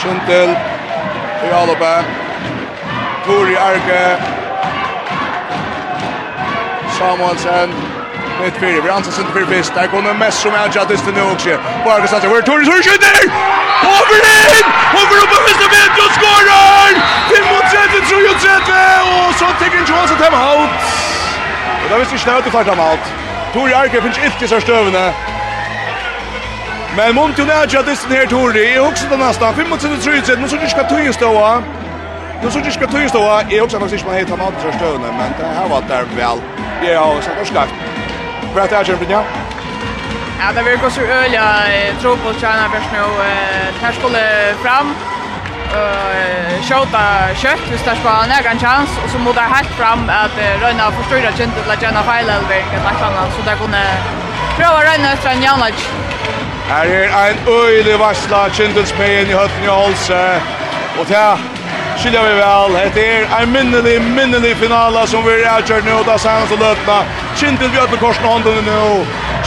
[0.00, 0.56] Kjuntel
[1.46, 1.94] i Alope.
[3.26, 4.02] Tori Arke,
[6.98, 7.70] Samuelsen,
[8.40, 11.22] mitt fyrir, vi anses inte fyrir fyrst, der kommer mest som er jattis til nu
[11.32, 12.46] også, og Arke Sanche, hvor Tori?
[12.46, 13.18] Tori Sør skjønner,
[13.94, 14.66] Overlin,
[15.00, 16.92] over oppe mot 30, skorar,
[17.30, 18.78] 35, 30,
[19.16, 20.70] og så tekker Johnson til haut,
[21.82, 23.04] og da visste vi snøyt i klart ham haut,
[23.54, 25.04] Tori Arke finnes ikke så støvende,
[26.96, 28.74] Men Monti och Nadja distan här Tori.
[28.74, 29.52] Jag också den nästa.
[29.52, 30.38] 25-30.
[30.40, 31.62] Nu så det ska tog ståa.
[32.42, 33.42] Nu så det ska tog ståa.
[33.48, 35.06] Jag också faktiskt man heter han andra stövna.
[35.18, 36.38] Men det här var där väl.
[36.92, 37.62] Ja, så det ska.
[38.54, 39.22] För att det är kämpigt, ja.
[40.54, 41.54] Det vill gå så öliga
[42.00, 43.04] tro på tjänar först nu.
[43.82, 44.94] Här skulle fram
[46.62, 47.04] skjuta
[47.42, 50.30] kött hvis det var en chans og så må det helt fram at
[50.62, 53.82] Røyna forstyrra kjent til at Jenna feil eller hvilket eller annet så det kunne
[54.58, 55.82] prøve å Røyna etter en jaunage
[56.68, 60.22] Her er ein øylig varsla Kindelsmeien i høtten i Holse.
[60.98, 61.16] Og til
[61.98, 62.92] skiljer vi vel.
[62.94, 66.00] Det er ein minnelig, minnelig finala som vi er avgjørt nå.
[66.08, 66.96] Da sier han så løtna.
[67.38, 68.82] Kindel vi øtler korsen hånden nå.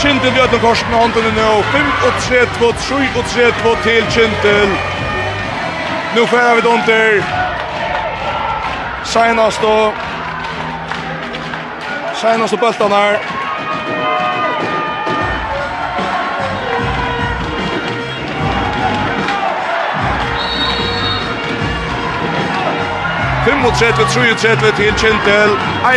[0.02, 1.50] Kindel vi øtler korsen hånden nå.
[1.74, 4.72] 5-3-2, 3-3-2 til Kindel.
[6.16, 7.20] Nu færer vi under.
[9.04, 9.92] Seinast og
[12.20, 13.39] Seinast og bøltan her.
[23.62, 25.50] 35, 33 til Kintel.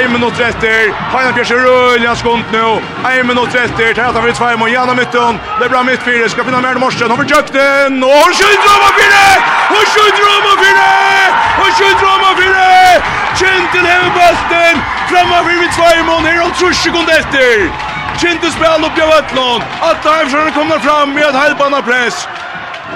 [0.03, 0.91] 1 minutt etter.
[1.13, 2.81] Heina Bjørs er rølja skunt nu.
[3.07, 3.93] 1 minutt etter.
[3.97, 5.39] Tæta fyrir 2 og Janna Mytton.
[5.59, 6.29] Det er bra mitt fire.
[6.29, 7.09] Skal finna mer morsen.
[7.09, 8.03] Han får Jøkten.
[8.03, 9.23] Og hun skjøyder om og fire!
[9.71, 10.91] Hun skjøyder om og fire!
[11.61, 12.69] Hun skjøyder om og fire!
[13.39, 14.75] Kintel hever bøsten.
[15.11, 17.67] Framma fyrir 2 og her om 3 sekund etter.
[18.21, 19.63] Kintel spiller opp i Vøtlån.
[19.89, 22.27] Atta Eifsjøren kommer fram med et heilbana press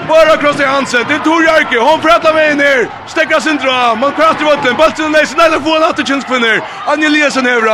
[0.08, 1.04] bara cross i Hansen.
[1.08, 1.78] Det tog Jarke.
[1.78, 2.88] Hon pratar med ner.
[3.06, 3.94] Stäcka sin dra.
[3.94, 4.76] Man kraftar i vatten.
[4.76, 6.56] Bulten är Sen eller får en att Anja kvinner.
[6.86, 7.08] Anja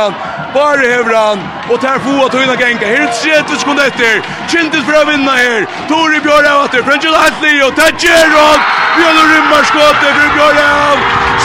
[0.03, 0.13] han.
[0.53, 1.39] Bara Bara han.
[1.69, 2.85] Och tar få att höjna gänka.
[2.93, 4.13] Här är 30 sekunder efter.
[4.51, 5.59] Chintis för att vinna här.
[5.89, 6.81] Tori Björn av åter.
[6.87, 8.59] French Huntley och Thatcher och
[8.95, 10.59] Björn rymmar skottet för Björn
[10.89, 10.97] av.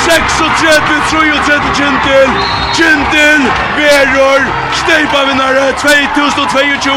[0.04, 1.10] 36
[1.46, 2.30] 33 Chintil.
[2.78, 3.40] Chintil
[3.76, 4.40] Veror.
[4.80, 6.92] Steipa vinnare 2022.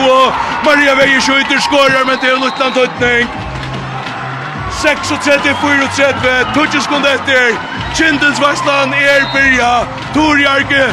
[0.66, 3.43] Maria Vejer skjuter skorar men det är en tötning.
[4.84, 7.56] 36-34, tutsi skund etter,
[7.96, 9.72] Kindens Vestland er byrja,
[10.14, 10.86] Tor Jarke,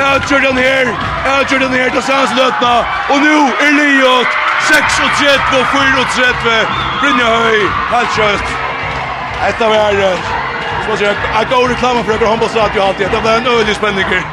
[0.00, 0.90] jeg kjør her,
[1.26, 2.74] jeg kjør her til Sands Løtna,
[3.12, 3.36] og nu
[3.66, 4.30] er Liot,
[4.70, 6.56] 36-34,
[7.00, 8.48] Brynja Høy, helt kjøtt.
[9.48, 10.18] Etter vi er,
[10.82, 13.78] som man sier, jeg går reklama for dere håndballstrat jo alltid, det var en øyelig
[13.78, 14.26] spenninger.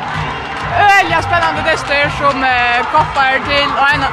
[0.97, 3.69] Öliga spännande tester som eh, koppar till,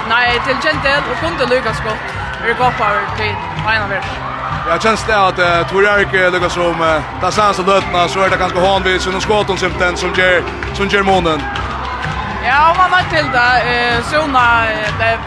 [0.08, 2.04] nej, till Gentil och kunde lyckas gott.
[2.46, 3.34] Det koppar till
[3.68, 4.33] Einar Vers.
[4.68, 8.08] Jag känns det att uh, Tor Erik inte lika som uh, där sans och dötna
[8.08, 10.42] så är det ganska hanvis och skåton som den som ger
[10.74, 11.42] som ger månen.
[12.44, 14.64] Ja, man har till det eh såna
[14.98, 15.18] det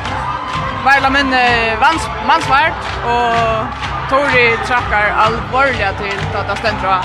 [0.86, 1.30] väl men
[1.80, 7.02] vans mansvart och Tori trackar allvarliga till att det ständra.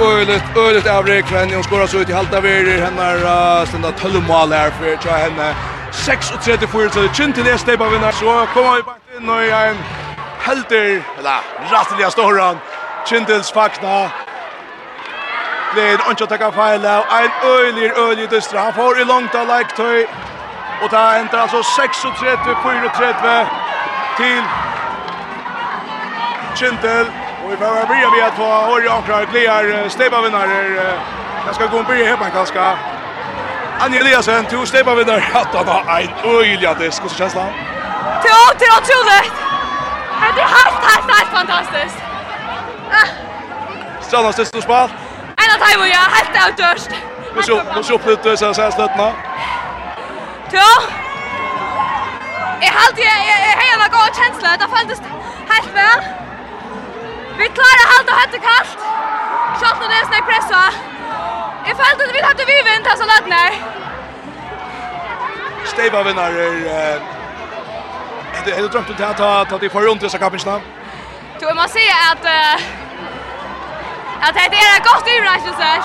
[0.00, 4.28] öligt ölet avrik, men hon skorar så ut i halta verir, hennar uh, stända 12
[4.28, 5.54] mål här för tja henne
[5.92, 9.42] 36-4, så det är kynnt till det stepa vinnar, så kommer vi bara in och
[9.44, 9.76] i en
[10.42, 11.38] helter, eller
[11.70, 12.60] rattliga storan,
[13.06, 14.10] Kindels fakna.
[15.74, 18.60] Gleir, ondkja takka feila, av en øylir, øylir dystra.
[18.60, 20.04] Han får i langt av leiktøy,
[20.82, 23.46] og det ender altså 36-34
[24.16, 24.42] til
[26.56, 27.06] Kindel.
[27.44, 30.58] Og vi får bryr vi at få Åri Ankrar, Gleir, Stebavinnare,
[31.46, 32.66] jeg skal gå og bryr hjemme kanskje.
[33.80, 37.52] Anja Eliasen, to Stebavinnare, at han har en øylig disk, hvordan kjennes det han?
[38.22, 39.41] Det er otroligt!
[40.34, 41.94] det er helt, helt, helt fantastisk.
[44.12, 44.88] det sista spal.
[45.42, 46.04] En av tajmo, ja.
[46.16, 46.90] Helt avtörst.
[47.74, 49.08] Nå så oppnytt du sen sen slutt nå.
[50.52, 50.72] Ja.
[52.62, 54.58] Jeg halte, jeg heier noen gode kjensler.
[54.60, 55.00] Det føltes
[55.52, 56.00] helt vel.
[57.38, 58.78] Vi klarar halt och hade kallt.
[59.60, 60.62] Kjalt når det er snakk pressa.
[61.66, 63.52] Jeg følte att vi hade vi vint så lätt nej.
[65.64, 67.11] Steva vinnar er
[68.44, 70.60] det är drömt att ta ta det för runt dessa kapinsta.
[71.40, 72.24] Du måste säga att
[74.26, 75.16] att det är ett gott i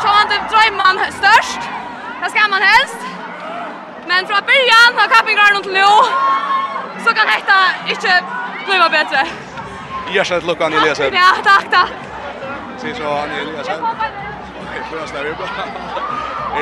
[0.02, 1.62] så han det drömman störst.
[2.24, 2.98] Det ska man helst.
[4.08, 5.96] Men från början har kapingarna runt Leo.
[7.06, 7.58] Så kan detta
[7.88, 8.24] inte
[8.66, 9.28] bli bättre.
[10.12, 11.04] Jag ska lucka ner läsa.
[11.04, 11.90] Ja, tack tack.
[12.78, 13.74] Se så han är läsa.
[14.62, 15.30] Okej, först där vi.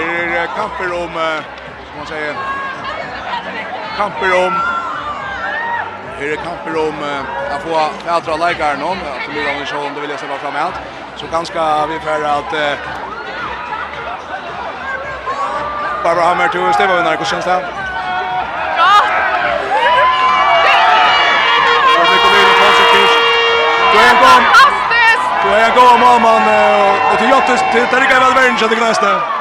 [0.01, 1.13] Är kamper om
[1.87, 2.35] som man säger
[3.97, 4.53] kamper om
[6.19, 6.95] är det kamper om
[7.51, 10.27] att få andra läkare någon att bli av en show om det vill jag se
[10.27, 10.73] vara framåt
[11.15, 12.51] så ganska vi för att
[16.03, 17.25] bara hammer till Stefan när det?
[17.25, 17.61] Känns där
[25.43, 26.41] Du är en god mamman,
[27.11, 29.34] och det är jättest, det är lika väl världen så det nästa.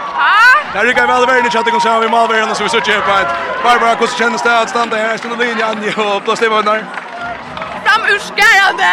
[0.75, 3.21] Där rycker väl över i chatten kommer så vi malver och så vi så kämpa
[3.21, 3.29] ett.
[3.65, 6.85] Barbara kus känner sig att stanna här stund linjen och blås det där.
[7.85, 8.91] Fram urskärande.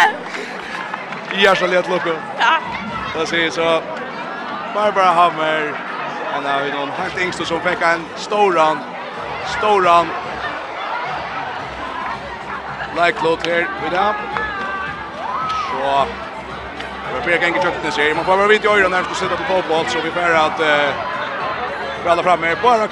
[1.44, 2.10] Ja, så lätt lucka.
[2.40, 2.54] Ja.
[3.16, 3.82] Där ser så
[4.76, 5.74] Barbara Hammer
[6.36, 8.80] och nu är någon helt ängst som fick en storan
[9.58, 10.08] storan
[12.96, 14.14] Like lot här vid där.
[15.70, 16.08] Så
[17.16, 18.14] Vi får gänga tjökten sig.
[18.14, 20.36] Man får bara vite i ögonen när man ska sitta på fotboll så vi får
[20.36, 20.60] att
[22.08, 22.56] alla framme.
[22.64, 22.88] Bara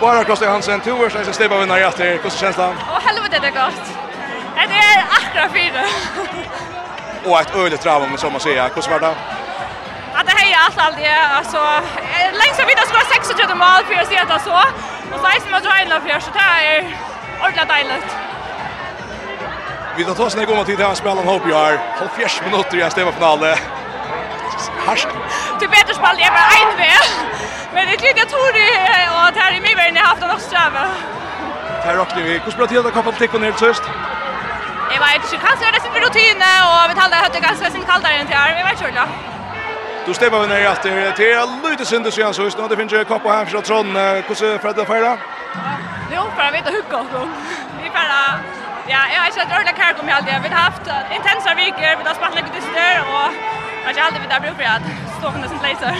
[0.00, 2.18] bara Kostas Hansen två år sedan Stefan vinner jag efter.
[2.22, 2.74] Hur känns det?
[2.90, 3.82] Åh helvete det är gott.
[4.54, 5.82] Det är akkurat fyra.
[7.24, 8.70] Och ett öligt trav om som man säger.
[8.74, 9.14] Hur var det?
[10.18, 11.60] Att det hejar allt allt det alltså
[12.40, 14.56] längst av vidare skulle 36 mål för att se det så.
[15.12, 16.96] Och så är det med Ryan för så det är
[17.40, 18.16] ordentligt dejligt.
[19.96, 21.48] Vi tar oss ner gång till det här spelet om jag.
[21.48, 21.78] You Are.
[22.50, 23.58] minuter i en stemafinale.
[24.86, 25.08] Harsk.
[25.60, 27.04] Du vet att spelet är bara en väg.
[27.76, 30.82] Men det jag tror det och att här i mig har haft en också sträva.
[31.86, 32.32] Här rockar vi.
[32.44, 33.82] Hur spelar tiden kopplat till Cornel sist?
[34.94, 38.14] Jag vet inte, kanske är det sin rutin och vi talar högt ganska sin kallare
[38.20, 38.48] än till här.
[38.58, 39.04] Vi vet inte.
[40.06, 42.92] Du stämmer väl ner att det är lite synd så så just nu det finns
[42.92, 43.96] ju kappa här från Trond.
[44.28, 45.18] Hur ser Fredda fira?
[46.14, 47.28] Jo, för jag vet att hugga oss.
[47.82, 48.20] Vi bara
[48.88, 50.34] Ja, jag har sett ordentligt kärlek om jag aldrig.
[50.42, 50.86] Vi har haft
[51.16, 53.28] intensa veckor, vi har spatt lite dyster och
[53.86, 55.92] jag har aldrig vitt att bruka det stående som laser.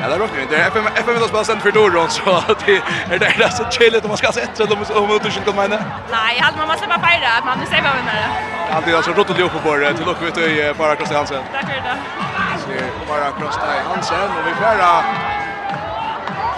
[0.00, 0.56] Ja, det rockar inte.
[0.56, 2.76] FM FM vill spela sent för Doron så det
[3.14, 5.64] är det där så chilligt om man ska se ett om om du skulle komma
[5.64, 5.70] in.
[5.70, 8.28] Nej, jag hade man måste bara fejra att man nu ser vad vi menar.
[8.70, 11.42] Ja, det är alltså rotet på det till och med till bara Krosta Hansen.
[11.52, 11.96] Tack för det.
[12.62, 12.68] Så
[13.08, 14.92] bara Krosta Hansen och vi färra.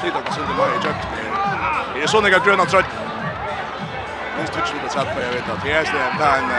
[0.03, 0.97] Titta på Sunde i jag.
[1.95, 2.91] Det är såna gröna trött.
[4.37, 6.51] Men stutchen det satt på jag vet att det är det en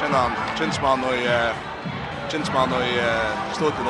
[0.00, 1.14] känner han Chinsman och
[2.30, 2.82] Chinsman och
[3.54, 3.84] stod till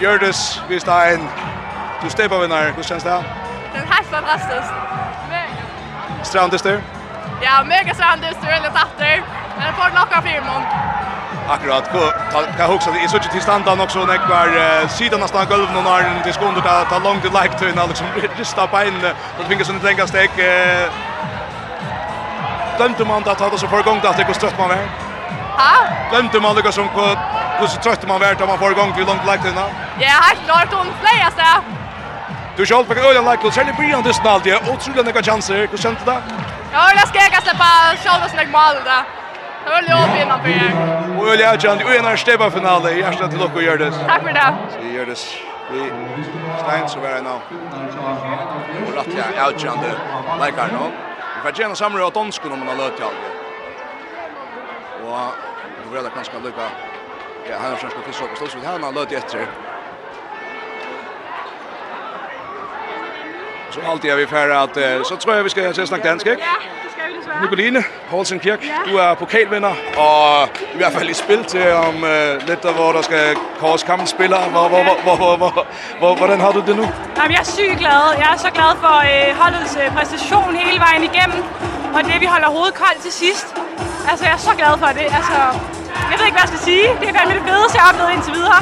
[0.00, 1.28] Gjördes, vi står en.
[2.02, 3.24] Du steppar vinnare, hur känns det?
[3.72, 4.72] Det är helt fantastiskt.
[5.30, 6.24] Mega.
[6.24, 6.80] Strandister?
[7.42, 9.22] Ja, mega strandes strandister, väldigt tatter.
[9.56, 10.62] Men det får locka firman.
[11.48, 11.90] Akkurat,
[12.56, 12.98] kan huxa det.
[12.98, 16.84] Jag såg till standarden också när kvar sidan nästan golvet någon har en diskunder där
[16.84, 18.06] ta långt i like turn liksom
[18.38, 18.94] rista på in
[19.38, 20.30] och tvinga sig inte längre steg.
[22.76, 24.88] Glömde man att ha det så för gång att det går stött man väl?
[25.56, 25.74] Ha?
[26.10, 29.04] Glömde man det som kort Hur så trött man vart om man får igång hur
[29.04, 29.70] långt lagt innan?
[30.00, 31.62] Ja, helt klart hon flyger så.
[32.56, 35.22] Du skall på ölen lagt och säljer Brian det snart det och tror den kan
[35.22, 35.68] chanser.
[35.70, 36.18] Hur känns det?
[36.72, 37.70] Ja, jag ska jag släppa
[38.04, 39.02] själva snägg mål där.
[39.64, 41.18] Det var lov innan för jag.
[41.18, 42.98] Och ölen jag kan ju ena stäva finalen.
[42.98, 43.90] i första till och gör det.
[43.90, 44.54] Tack för det.
[44.82, 45.18] Vi gör det.
[45.72, 45.78] Vi
[46.62, 47.40] Stein så var det nå.
[48.86, 49.88] Och rätt jag outjande.
[50.44, 50.90] Like I know.
[51.36, 53.10] Vi får gärna samla åt onskon om man har lött jag.
[55.04, 55.18] Och
[55.84, 56.66] då vill jag kanske lycka
[57.50, 59.46] Ja, han ska skjuta så på så Han har löt efter.
[63.70, 66.26] Så alltid är vi färre att så tror jag vi ska se snacka dansk.
[66.26, 67.40] Ja, det ska vi desvärre.
[67.40, 68.92] Nicoline Poulsen Kirk, ja.
[68.92, 70.48] du är pokalvinder, och
[70.80, 74.06] i alla fall i spel till om uh, lidt, där var där ska kors kampen
[74.16, 75.66] hvor, Var var var var var
[76.00, 76.88] var hvordan har du det nu?
[77.16, 78.04] Jamen jeg er sygt glad.
[78.18, 81.44] Jeg er så glad for øh, holdets øh, præstation hele vejen igennem.
[81.94, 83.46] Og det vi holder hovedet koldt til sidst.
[84.10, 85.06] Altså jeg er så glad for det.
[85.18, 85.38] Altså
[86.10, 86.86] Jeg ved ikke, hvad jeg skal sige.
[87.00, 88.60] Det har været det fedeste, jeg har oplevet indtil videre.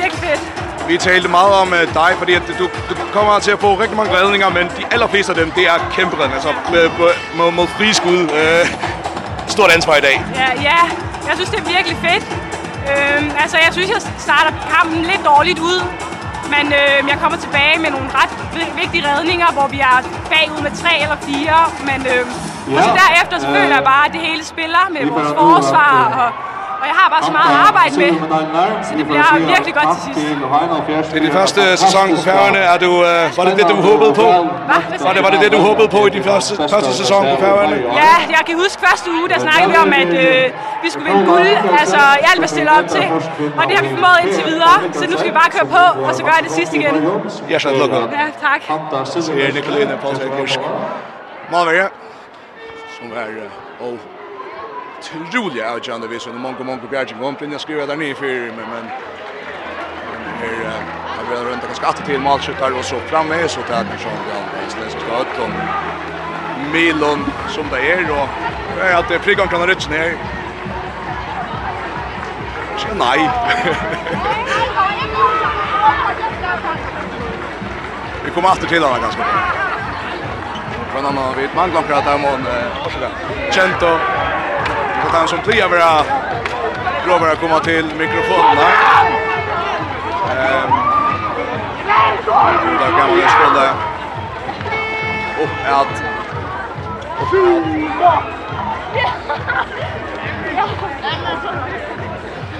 [0.00, 0.42] Virkelig fedt.
[0.90, 3.96] Vi talte meget om uh, dig, fordi at du, du kommer til at få rigtig
[4.00, 6.40] mange redninger, men de allerfleste af dem, det er kæmpe redninger.
[6.40, 6.52] Altså,
[7.38, 8.20] mod, mod frie skud.
[8.40, 8.64] Uh,
[9.54, 10.16] stort ansvar i dag.
[10.34, 10.80] Ja, ja.
[11.28, 12.24] Jeg synes, det er virkelig fedt.
[12.92, 15.78] Øhm, altså, jeg synes, jeg starter kampen lidt dårligt ud.
[16.54, 18.32] Men øhm, jeg kommer tilbage med nogle ret
[18.82, 19.96] vigtige redninger, hvor vi er
[20.32, 21.58] bagud med tre eller fire.
[21.88, 22.32] Men øhm,
[22.70, 22.76] ja.
[22.76, 26.28] og så derefter så føler jeg bare, at det hele spiller med vores forsvar og
[26.82, 28.10] Og jeg har bare så meget at arbejde med,
[28.88, 30.18] så det bliver virkelig godt til sidst.
[31.12, 32.58] Det er din første sæson på Færøerne.
[32.74, 34.26] Er du, uh, var det det, du håbede på?
[34.68, 34.78] Hva?
[35.06, 37.76] Var det, var det det, du håbede på i din første, første sæson på Færøerne?
[38.02, 40.44] Ja, jeg kan huske første uge, der snakkede vi om, at øh,
[40.84, 41.48] vi skulle vinde guld.
[41.80, 43.04] Altså, jeg alt var stillet op til,
[43.58, 44.76] og det har vi formået indtil videre.
[44.98, 46.94] Så nu skal vi bare køre på, og så gør jeg det sidste igen.
[47.50, 47.96] Jeg skal lukke.
[47.96, 48.60] Ja, tak.
[49.04, 50.60] Så er Nicolene Paulsen Kursk.
[51.52, 51.88] Malvære,
[52.96, 53.24] som er
[53.80, 53.98] og
[54.98, 58.68] otroligt avgörande vis under många många bjärgen om in skriver skrev där ner för men
[58.68, 58.90] men
[60.40, 60.82] här
[61.16, 64.92] har vi runt ganska att till målskyttar och så framme så där som vi alldeles
[64.92, 65.52] ska ha ett om
[66.72, 68.28] Milon som det är då
[68.80, 70.16] är att det frigan kan ha rätt ner.
[72.76, 73.18] Så nei.
[78.24, 79.22] Vi kommer alltid til henne ganske.
[79.22, 79.28] bra.
[80.92, 82.46] Från annan vid manglar mån.
[82.84, 83.10] om
[83.50, 84.27] Kento
[85.08, 86.04] Och han som pliar vara
[87.04, 88.58] provar att komma till mikrofonen.
[90.30, 90.70] Ehm
[92.78, 93.74] Där kan man spela
[95.42, 96.02] upp att
[97.20, 97.28] och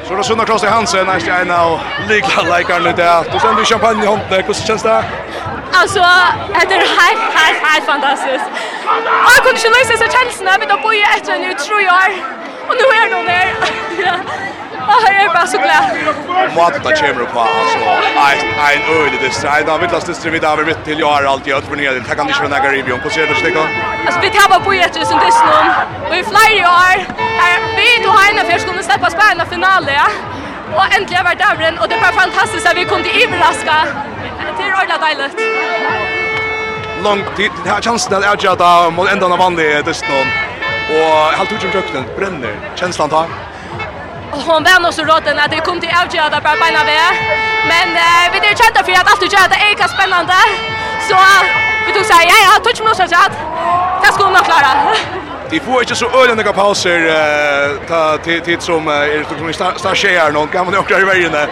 [0.08, 3.40] Så då sundar Klaus i Hansen, nästa en av likla likar lite att.
[3.40, 4.44] Sen du champagne i handen.
[4.46, 5.04] hur känns det?
[5.72, 6.00] Alltså,
[6.68, 8.44] det är helt, helt, helt fantastiskt.
[9.24, 11.50] Och jag kunde inte lösa sig känslan, men då bor jag efter nu
[11.82, 12.38] i år.
[12.68, 13.46] Och nu är hon där.
[14.88, 15.84] Ja, jag är bara så glad.
[16.56, 17.78] Maten där kommer på alltså.
[18.14, 21.52] Nej, nej, öl det är där vill lasta strida vidare mitt till jag har alltid
[21.52, 21.92] jag för ner.
[21.92, 22.96] Det kan inte vara några review.
[23.02, 23.64] Hur ser det ut då?
[24.06, 25.66] Alltså vi tar bara på ett tusen det snön.
[26.10, 26.96] Vi flyr i år.
[27.76, 29.94] Vi då har en jag skulle släppa spärna finalen.
[29.94, 30.08] Ja.
[30.76, 33.76] Och äntligen vart där och det var fantastiskt att vi kunde överraska.
[34.56, 35.34] Det är ordentligt dejligt.
[37.04, 40.26] Långt tid, chansen att jag tar mot ändan av vanlig dystnån.
[40.97, 42.54] Och halvt ut från bränner.
[42.75, 43.26] Känslan tar.
[44.30, 47.14] Hon var nog så råten att det kom till avgöra där bara beina väg.
[47.73, 50.33] Men eh, vi är kända för att allt du gör det är lika spännande.
[51.09, 51.16] Så
[51.87, 53.35] vi tog säga, ja, ja, touch mig så att
[54.02, 54.73] det skulle nog klara.
[55.50, 60.33] Vi får inte så öliga pauser eh, ta tid, tid som är som star tjejer
[60.33, 61.49] någon kan man åka i vägen där.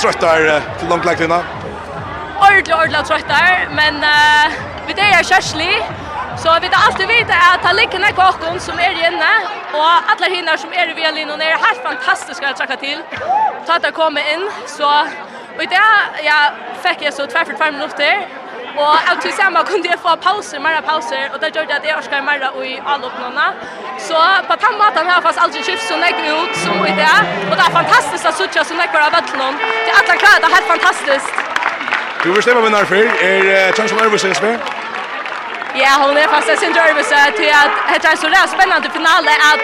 [0.00, 1.42] Tröttar till långt lägtina.
[2.40, 4.52] Ordentligt, ordentligt tröttar, men eh,
[4.86, 5.82] vi det är körslig.
[6.42, 9.32] Så vi tar alltid vite at det ligger nek åkken som er inne,
[9.80, 12.98] og alle hinner som er i och er helt fantastiske å trekke til.
[13.66, 14.88] Ta at jeg kommer inn, så
[15.58, 15.86] og det
[16.24, 16.38] ja,
[16.84, 18.14] fikk jeg så tvær for tvær minutter,
[18.76, 21.84] og av til sammen kunne jeg få pauser, mer pauser, og det gjør det at
[21.84, 23.46] jeg orsker mer i alle.
[24.08, 27.16] Så på den måten har jeg faktisk aldri skift så nek ut som i det,
[27.50, 29.54] og det er fantastisk at suttje så nek av vettelen.
[29.84, 31.32] Det er alle klart, det er helt fantastisk.
[32.24, 34.79] Du vil stemme med nærfyr, er Tjønsson Ørvus, Sensberg?
[35.74, 39.62] Ja, hon är fast sin nervös till att det är så där spännande finale att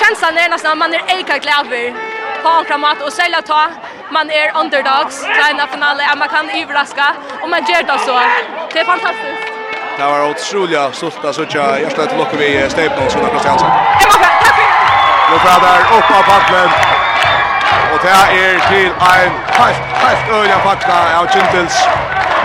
[0.00, 1.94] känslan är nästan man är eka glädje
[2.42, 3.62] på en kramat och sälja ta
[4.10, 7.06] man är underdogs i en finale att man kan överraska
[7.42, 8.20] och man gör det så.
[8.72, 9.42] Det är fantastiskt.
[9.98, 13.70] Det var otroligt sulta så söka jag till lock vi och som har chansen.
[15.30, 16.70] Nu får där upp av backen.
[17.92, 18.90] Och det är till
[19.24, 21.76] en fast fast öliga fakta av Kintels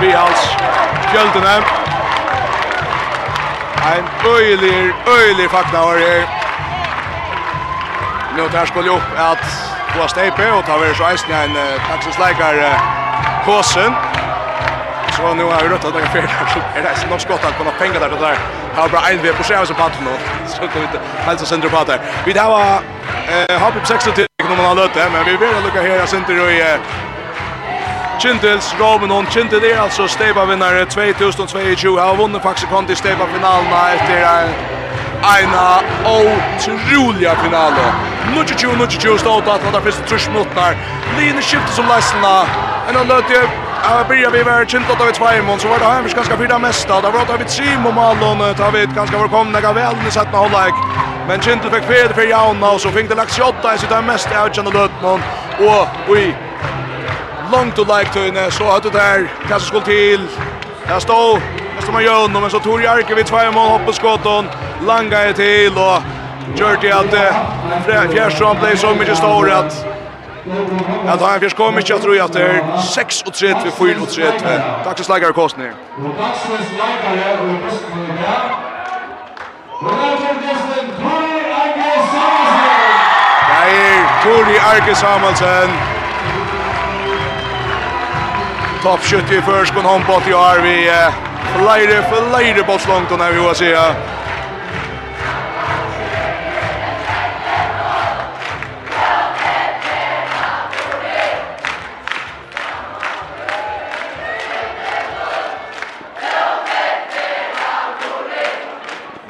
[0.02, 0.56] Bihals
[1.14, 1.81] alls.
[3.82, 6.28] En öjlig, öjlig fakta var det.
[8.38, 9.46] Nu tar skulle upp att
[9.96, 11.58] få stejpe och ta väl så eisen en
[11.90, 12.80] taxisläkar
[13.46, 13.94] Kåsen.
[15.18, 16.28] Så nu har vi rött att det är fel.
[16.76, 18.38] Är det något skott på några pengar där där.
[18.76, 20.12] Har bara en vi på sig så patten då.
[20.48, 22.00] Så kan vi inte alltså sönder på där.
[22.26, 22.82] Vi där var
[23.50, 26.78] eh har på 60 till nummer 8 men vi vill lucka här sönder i
[28.22, 32.00] Kintels Romanon Kintel är alltså steba vinnare 2022.
[32.00, 34.50] Har vunnit faktiskt konti steba finalen efter en
[35.44, 37.74] ena otroliga final.
[38.36, 40.78] Nu tjuju nu tjuju stod att det första trusch mot minuter.
[41.18, 42.46] Linje skiftet som Leisla.
[42.90, 43.34] En annan löte
[43.84, 46.60] Jag börjar vi vara kint att vi två svajmon så var det här ganska fyra
[46.60, 47.02] mesta.
[47.02, 50.12] Där var det av ett trim och Malon tar vi ett ganska välkomna väl nu
[50.12, 50.74] satt med hållag.
[51.28, 54.28] Men kint fick fel för Jauna och så fick det lagt 28 i sitt mest
[54.28, 55.22] avgörande någon.
[55.68, 56.36] Och oj,
[57.52, 60.28] långt och like till så att det där kanske skulle till.
[60.88, 61.40] Där står
[61.76, 64.46] nästan man gör men så tog Jarke vid två mål hoppar skotton.
[64.88, 66.02] Langa är till och
[66.56, 67.12] Gjörde att
[68.12, 69.86] Fjärsson blev så mycket stor att
[71.08, 74.02] Att han fisk kom inte att tro att det är 6 och 3 för 4
[74.02, 74.24] och 3.
[74.84, 75.74] Tack så slagare kostnader.
[83.48, 85.91] Det är Tori Arke Samuelsen
[88.82, 90.92] toppskytt i förskon handball i år vi
[91.56, 93.76] flere, flere bolls långt och när vi har se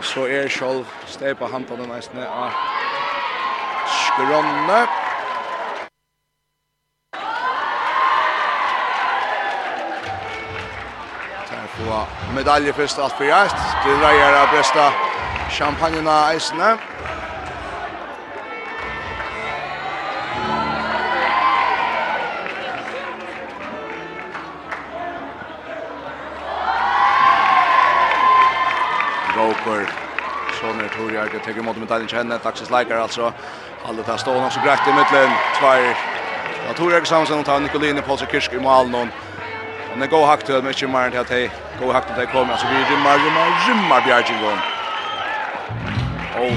[0.01, 1.91] Så er sjálv stepa handan den
[2.27, 2.51] av
[3.87, 5.00] skrønne.
[12.33, 13.57] medalje først alt for hjert.
[13.85, 14.91] Det dreier av besta
[15.49, 16.77] champagnena eisene.
[29.35, 29.87] Roper,
[30.59, 33.31] Soner Torjar, det tenker mot medaljen kjenne, Daxis Leikar altså.
[33.89, 35.85] Alle tar stående, så greit i midtelen, tvær.
[36.67, 39.30] Ja, Torjar sammen, og tar Nikoline Polser Kirsk i malen, og
[39.91, 42.21] Men det går hakt til, men ikke mer enn til at jeg går hakt til
[42.21, 42.55] at kommer.
[42.57, 44.61] Så vi rymmer, rymmer, rymmer Bjergjengån.
[46.35, 46.53] Og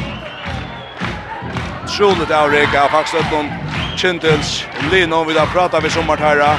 [1.91, 3.51] troligt avreka av Faxlöfton,
[3.99, 6.55] Kintels, Lino, vi da pratar vi sommart herra.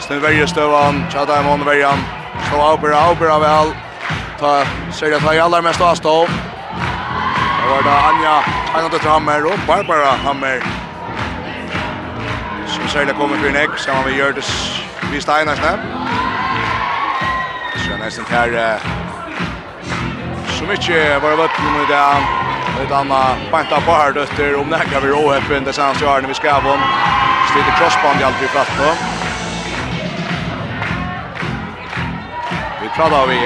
[0.00, 1.98] Sten verje stövan, tjata i mån verjan.
[2.50, 3.74] Så avbera, avbera vel.
[4.38, 4.52] Ta,
[4.92, 6.14] ser jeg ta i aller mest avstå.
[6.30, 8.36] Det var da Anja,
[8.74, 10.62] Anja Døtter Hammer og Barbara Hammer.
[12.66, 14.79] Som særlig kommer for en egg, sammen med Gjørtes
[15.12, 15.72] vi Steinersne.
[17.76, 18.78] Så er nesten her
[20.58, 22.00] så mykje var det vøtten med det
[22.84, 23.20] et anna
[23.52, 26.82] banta par døtter om det kan vi råheppen det sanns jo vi skrev om
[27.50, 28.90] stilte crossband i alt vi fratt nå
[32.82, 33.40] vi pratar vi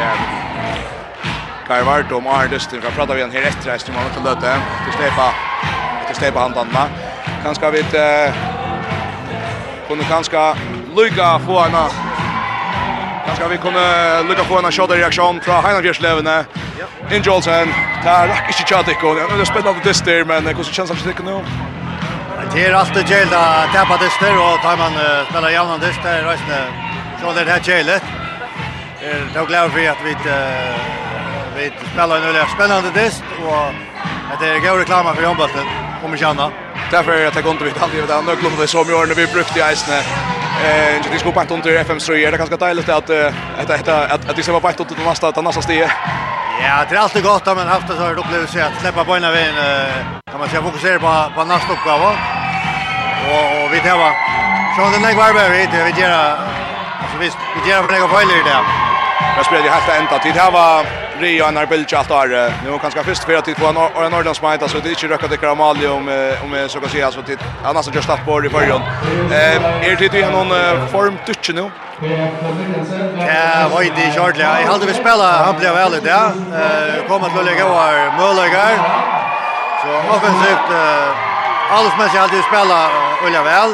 [1.66, 4.40] Kai vart om Arne Dustin vi prata vi en här efter resten man måned löte
[4.40, 5.32] till til stepa
[6.06, 6.88] til stepa handanna
[7.42, 7.82] Kanske vi
[9.88, 11.84] kunne kanskje lycka få henne.
[13.26, 16.44] Kanske vi kunde lycka få henne reaktion från fra
[16.78, 17.16] Ja.
[17.16, 17.74] In Jolsen,
[18.04, 19.14] där rakk ikke kjødde ikke.
[19.14, 21.44] Det er spennende dyster, men hur känns det att nu?
[22.52, 23.32] Det är alltid kjeld
[23.72, 24.92] tappa det dyster, och tar man
[25.30, 26.60] spiller jævna dyster, reisende
[27.20, 28.02] Så det här kjeldet.
[29.32, 30.14] Det er glad för att vi
[31.56, 33.74] vi spelar en öliga spännande dist och
[34.40, 35.66] det är god reklam för handbollen.
[36.04, 36.50] om vi känner.
[36.90, 39.14] Därför är det att jag inte vid aldrig vad andra klubbar Nu glömmer vi när
[39.14, 40.33] vi brukte i Eisne.
[40.64, 44.30] Eh, det skulle på under FM så är det ganska dejligt att att att att
[44.30, 45.88] att det ska vara på under nästa till nästa steg.
[46.62, 49.24] Ja, det är alltid gott att man haft det så här upplevelse att släppa bollen
[49.24, 49.54] av en
[50.30, 52.10] kan man säga fokusera på på nästa uppgåva.
[53.30, 54.10] Och och vi tar va.
[54.76, 56.54] Så den där varvar vi det vi gör
[57.02, 58.62] alltså visst vi gör några fejl i det.
[59.36, 62.52] Jag spelar ju helt ända till det här var Rianar Bilge allt där.
[62.64, 65.08] Nu kan kanske först för att det var en en Norrlands så det är inte
[65.08, 66.08] rökat det Karamali om
[66.44, 67.30] om så kan säga så att
[67.64, 68.82] annars just att på i början.
[69.30, 70.50] Eh är det ju någon
[70.88, 71.70] form touch nu.
[73.18, 74.42] Ja, vad det shortly.
[74.42, 76.10] Jag hade vi spela han blev väl det.
[76.10, 78.72] Eh kommer att lägga var Möllegar.
[79.82, 82.78] Så offensivt eh alls men jag hade spela
[83.26, 83.70] Ulla väl.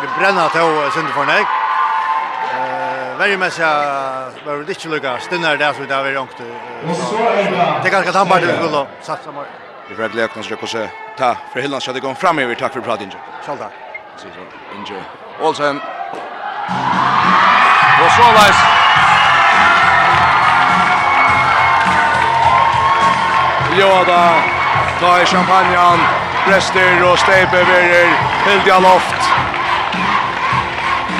[0.00, 1.46] Vi bränner till Sundförnek
[3.18, 3.58] very much
[4.46, 6.36] var det inte lugga stunnar där så där var långt.
[7.82, 9.44] Det kanske att han bara skulle satsa mer.
[9.88, 12.80] Vi vet lägga kanske kanske ta för hela så det går fram över tack för
[12.80, 13.16] prat inje.
[13.46, 13.72] Själv tack.
[14.16, 15.02] Så så inje.
[15.40, 15.80] Olsen.
[18.02, 18.56] Og så leis.
[23.78, 24.22] Jo då.
[25.00, 26.00] Ta i champagnen.
[26.46, 28.08] Brester og Steipe verer.
[28.46, 29.22] Hildja loft.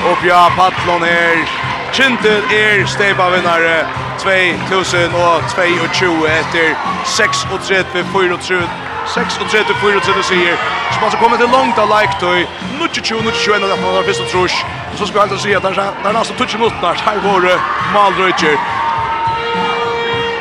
[0.05, 1.56] Og Uppja Patlon här.
[1.97, 3.81] Kintel er steipavinnare
[4.21, 6.75] 2022 etter
[7.09, 8.59] 36-34
[9.07, 10.59] 36-34 sier
[10.93, 12.43] som altså kommer til langt av leiktøy
[12.77, 14.53] 22-21 av dette og trus
[14.99, 17.53] så skal jeg alltid si at det er nesten 20 minutter her våre
[17.95, 18.55] malrøyker.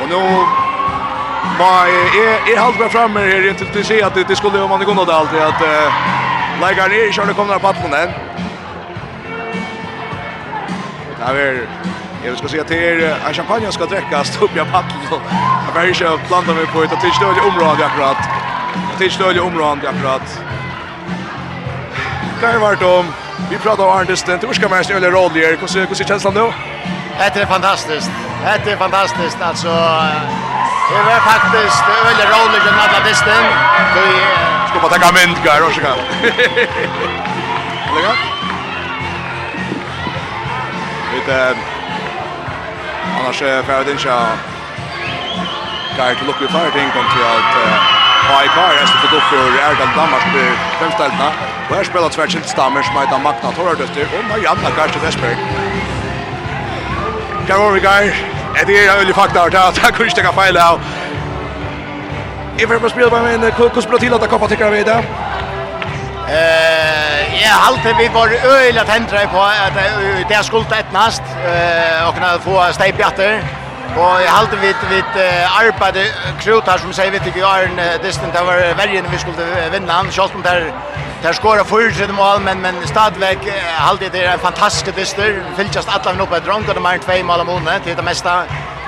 [0.03, 0.23] Og nå
[1.57, 4.85] Ma jeg jeg halte meg fremme her til å si at det skulle jo man
[4.85, 5.61] ikke nå det alltid at
[6.61, 8.26] leikeren er ikke har det kommet av patronen
[11.27, 11.67] Jag vill
[12.25, 15.21] jag ska säga till er att champagne ska drickas upp i paddel.
[15.75, 18.17] Jag vill inte blanda mig på ett tillstöd i området akkurat.
[18.99, 20.41] Tillstöd i området akkurat.
[22.41, 23.07] Där vart om
[23.51, 24.39] vi pratar om Arndisten.
[24.41, 26.53] Hur ska man snälla eller roll Hur ser hur ser känslan nu?
[27.35, 28.11] Det är fantastiskt.
[28.65, 29.69] Det är fantastiskt alltså
[30.91, 33.45] Det var faktiskt väldigt roligt att alla bisten.
[34.69, 35.99] Ska bara ta gamla myndgar och så kan.
[37.95, 38.26] Lägga.
[41.29, 41.57] Eh,
[43.21, 44.03] annars är för färd inte
[45.97, 47.53] Kar till lucka för ting kom till att
[48.31, 51.29] High Car är så på för Erdan Danmark på femställna.
[51.69, 55.37] Och här spelar tvärsen Stammer som heter Magna Torröster och Marianna Karsten Westberg.
[57.47, 58.13] Kan vara guy.
[58.67, 60.81] Det är ju fakta att jag kunde stäcka fel av.
[62.59, 65.05] Ifall man spelar med en kukos till att kappa tycker vi det.
[66.29, 67.06] Eh
[67.47, 69.77] jeg alltid vi var øyla tendra på at
[70.29, 71.23] det er skuldt et nast
[72.07, 73.39] og kunne få steipjatter.
[73.97, 75.19] Og jeg halte vi et
[75.61, 75.99] arbeid
[76.43, 80.11] krut her som sier vi til Jaren Distin, det var vergen vi skulle vinne han,
[80.13, 84.97] selv om det er skåret fyrtrydd mål, men, men stadigvæk halte det er en fantastisk
[84.99, 87.53] dyster, fylltjast alle vi nå på et dronk, og det er en tvei mål om
[87.55, 88.39] måned til det meste.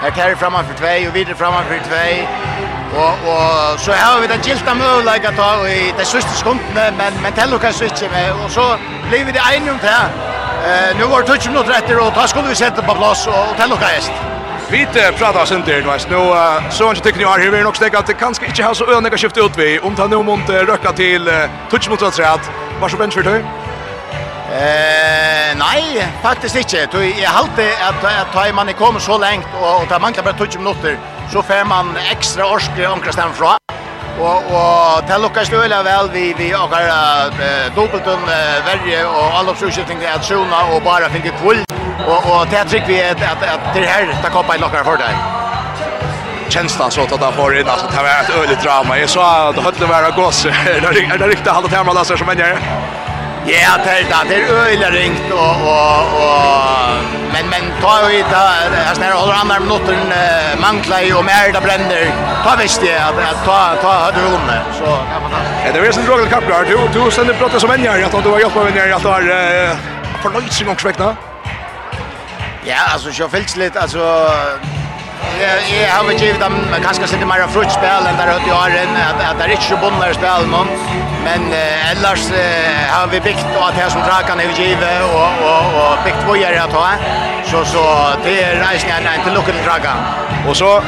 [0.02, 2.57] Her kærer framan for tvei og videre framan for tvei.
[2.96, 7.32] Og, og så har vi det gilda møguleika ta i de sørste skundene, men, men
[7.36, 8.30] teller kanske ikke med.
[8.44, 8.64] Og så
[9.08, 10.00] blir vi det en om det.
[10.66, 13.56] Eh, nu var det 20 minutter etter, og da skulle vi sätta på plats och
[13.56, 14.12] tell och hva gjest.
[14.70, 14.86] Vi
[15.18, 16.16] pratar sen där nu.
[16.16, 18.86] Nu så inte tycker ni har hur nog stäcka att det kanske inte har så
[18.96, 21.30] öniga skiftet ut vi om ta nu mot röka till
[21.70, 22.40] touch mot träd.
[22.80, 23.44] Var så bench för dig?
[24.52, 26.76] Eh nej, faktiskt inte.
[27.22, 27.48] Jag har
[27.88, 30.98] att att ta man kommer så långt och ta man kan bara touch minuter
[31.32, 33.56] så får man extra orsker omkring stämmer från.
[34.20, 39.54] Och och det lyckas ju väl vi vi och uh, dubbelton uh, värje och alla
[39.54, 41.64] försökning att sjona och bara fick kvull
[42.06, 44.96] och och det tycker vi att att, att det här ta koppa i lockar för
[44.96, 45.14] dig
[46.48, 48.98] känslan så att han får in alltså det var ett öligt drama.
[48.98, 50.46] Jag sa att höll det vara gås.
[50.46, 52.58] Är det riktigt han att hemma där som menar.
[53.50, 59.02] Ja, tälta, det är öjla ringt och, och, och men, men ta och det alltså
[59.02, 62.12] när håller andra minuter uh, mangla och mer det bränner,
[62.44, 65.30] ta visst jag att, att ta, ta hade du vunnit, så kan man.
[65.66, 68.38] Ja, det är en drogel kapplar, du, du sänder brottet som vänjer, att du har
[68.38, 69.76] hjälpt med vänjer, att du har uh,
[70.22, 71.16] förnöjt sig gångsväckna.
[72.64, 74.30] Ja, alltså jag fälls lite, alltså
[75.82, 78.90] jag har väl givit dem kanske lite mer frukt spel än där hade i åren,
[79.30, 80.66] att det är inte så bundlar spel men
[81.24, 85.30] men eh, ellers eh, har vi byggt och att här som drakan är givet och
[85.50, 86.88] och och byggt vad gör jag ta
[87.44, 87.82] så så
[88.24, 89.96] det är reisen är inte lucka till drakan
[90.48, 90.82] och så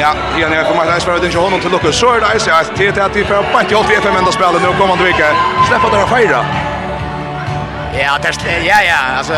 [0.00, 1.96] Ja, igen jag kommer att spela den ju honom till Lucas.
[1.96, 4.62] Så är det alltså att det är att vi får på 88 FM ända spelet
[4.62, 5.26] nu kommande vecka.
[5.68, 6.44] Släppa där fyra.
[7.98, 9.34] Ja, det är ja ja, alltså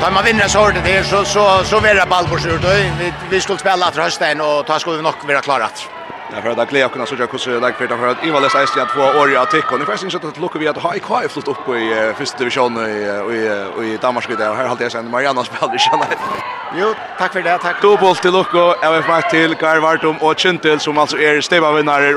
[0.00, 2.64] då man vinner så det så så så vill det ball på sjut
[2.98, 5.88] vi vi skulle spela att hösten och ta skulle vi nog vara klara att.
[6.32, 9.32] Jag hörde att Cleo kunde såja för där för att Ivales är stjärt två år
[9.32, 11.68] i attack och ni får syns att lucka vi att ha i kvar flott upp
[11.68, 12.90] i första division i
[13.36, 16.08] i i Danmark där och här har jag sen Marianna spelar i Channel.
[16.76, 17.58] Jo, tack för det.
[17.58, 17.82] Tack.
[17.82, 22.14] Dubbel till Lucko, vill Mark till Garvartum och Chintel som alltså är stäva vinnare